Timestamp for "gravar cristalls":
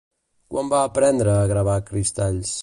1.53-2.57